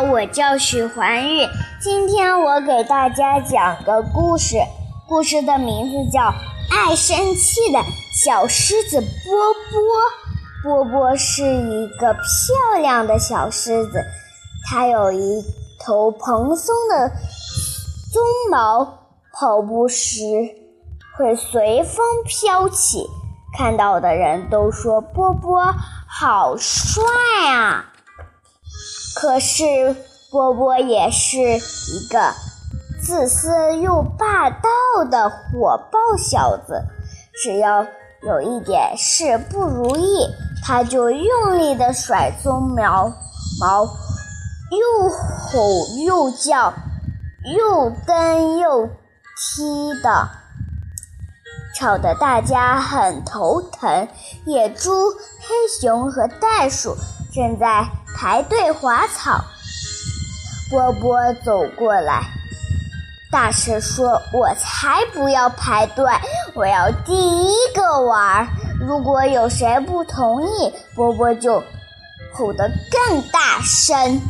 [0.00, 1.46] 我叫许环玉。
[1.80, 4.56] 今天我给大家讲个故事，
[5.08, 6.20] 故事的名字叫
[6.70, 7.80] 《爱生气的
[8.24, 9.06] 小狮子波
[9.70, 9.80] 波》。
[10.62, 14.00] 波波是一个漂亮的小狮子，
[14.64, 15.42] 它有一
[15.84, 17.10] 头蓬松的
[18.12, 18.84] 鬃毛，
[19.32, 20.22] 跑步时
[21.18, 23.08] 会随风飘起，
[23.58, 25.74] 看到的人都说波波
[26.06, 27.02] 好帅
[27.50, 27.91] 啊。
[29.22, 29.94] 可是
[30.32, 32.34] 波波也是一个
[33.00, 34.68] 自私又霸道
[35.08, 36.82] 的火爆小子，
[37.40, 37.86] 只要
[38.22, 40.26] 有一点事不如意，
[40.64, 43.12] 他就用力的甩鬃毛
[43.60, 43.84] 毛，
[44.72, 46.72] 又吼又叫，
[47.44, 50.28] 又蹬又踢的，
[51.76, 54.08] 吵得大家很头疼。
[54.46, 56.96] 野猪、黑熊和袋鼠
[57.32, 57.86] 正在。
[58.14, 59.44] 排队滑草，
[60.70, 62.22] 波波走过来，
[63.30, 66.04] 大声说：“我才不要排队，
[66.54, 68.48] 我要第一个玩。
[68.80, 71.62] 如果有谁不同意，波波就
[72.34, 74.20] 吼得更大声。”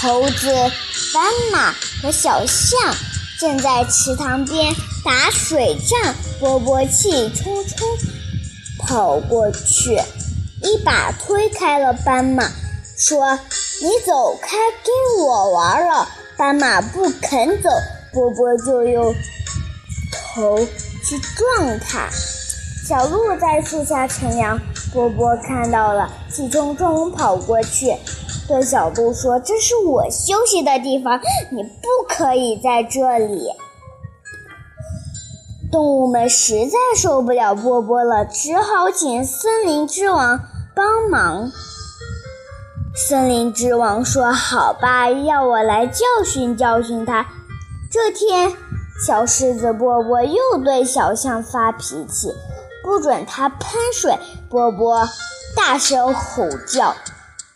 [0.00, 0.52] 猴子、
[1.12, 2.78] 斑马和小象
[3.40, 4.72] 正在池塘边
[5.04, 7.88] 打水仗，波波气冲冲
[8.78, 10.00] 跑过去。
[10.68, 12.44] 一把推开了斑马，
[12.98, 13.38] 说
[13.80, 17.70] ：“你走开，跟我玩了。”斑马不肯走，
[18.12, 19.14] 波波就用
[20.12, 22.10] 头去撞它。
[22.86, 24.60] 小鹿在树下乘凉，
[24.92, 27.96] 波波看到了，气冲冲跑过去，
[28.46, 31.18] 对小鹿说：“这是我休息的地方，
[31.50, 33.48] 你不可以在这里。”
[35.72, 40.38] 动物们实在受不了波波了，只好请森林之王
[40.78, 41.50] 帮忙。
[42.94, 47.26] 森林之王说：“好吧，要我来教训教训他。”
[47.90, 48.54] 这天，
[49.04, 52.32] 小狮子波波又对小象发脾气，
[52.84, 54.16] 不准它喷水。
[54.48, 55.08] 波波
[55.56, 56.94] 大声吼叫，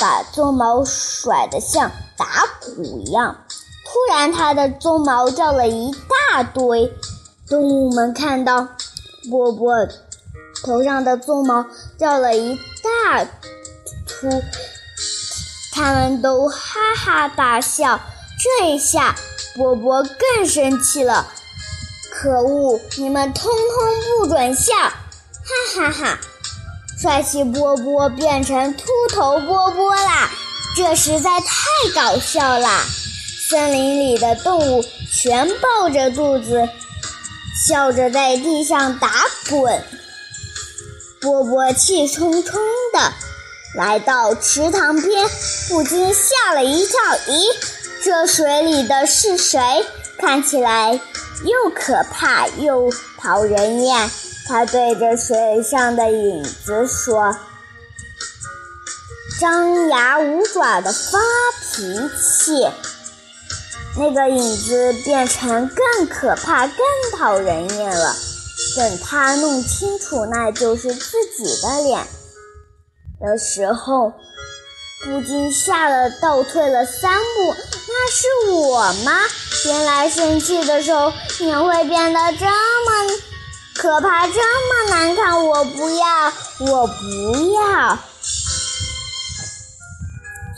[0.00, 2.26] 把鬃毛甩得像打
[2.60, 3.36] 鼓一样。
[3.86, 5.92] 突然，它的鬃毛掉了一
[6.32, 6.92] 大堆。
[7.48, 8.66] 动物们看到
[9.30, 9.86] 波波
[10.64, 11.66] 头上的鬃毛
[11.98, 13.24] 掉了一大
[14.06, 14.42] 秃，
[15.72, 18.00] 他们都哈哈大笑。
[18.60, 19.14] 这一下，
[19.56, 21.30] 波波更生气了。
[22.10, 22.80] 可恶！
[22.96, 24.74] 你们通通不准笑！
[24.74, 24.94] 哈
[25.76, 26.18] 哈哈！
[26.98, 30.30] 帅气波波变成秃头波波啦！
[30.76, 32.82] 这实在太搞笑啦！
[33.50, 36.68] 森林里的动物全抱着肚子。
[37.66, 39.08] 笑着在地上打
[39.48, 39.84] 滚，
[41.24, 42.60] 波波气冲冲
[42.92, 43.12] 的
[43.74, 45.26] 来到池塘边，
[45.70, 47.00] 不禁吓了一跳。
[47.26, 47.46] 咦，
[48.04, 49.58] 这水里的是谁？
[50.18, 54.10] 看起来又可怕又讨人厌。
[54.46, 57.34] 他对着水上的影子说
[59.40, 61.18] ：“张牙舞爪的发
[61.72, 62.68] 脾气。”
[63.96, 66.76] 那个影子变成更可怕、更
[67.16, 68.14] 讨人厌了。
[68.76, 72.06] 等他弄清楚那就是自己的脸
[73.20, 74.12] 的时候，
[75.04, 77.54] 不禁吓得倒退了三步。
[77.88, 79.12] 那是我吗？
[79.66, 83.20] 原来生气的时候脸会变得这么
[83.76, 85.46] 可怕、这么难看。
[85.46, 87.98] 我不要，我不要。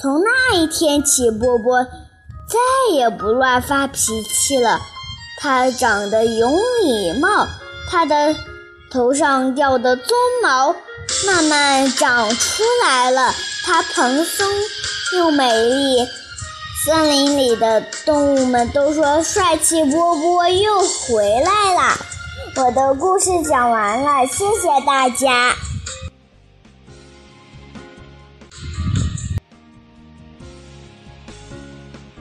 [0.00, 1.86] 从那一天起，波波。
[2.48, 4.80] 再也不乱发脾气了。
[5.40, 6.48] 他长得有
[6.84, 7.48] 礼貌，
[7.88, 8.34] 它的
[8.90, 10.02] 头上掉的鬃
[10.42, 10.74] 毛
[11.26, 13.34] 慢慢长出来了。
[13.64, 14.46] 它蓬松
[15.14, 16.08] 又美丽，
[16.84, 21.96] 森林里的动物们都说帅气波波又回来了。
[22.56, 25.54] 我的故事讲完了，谢谢大家。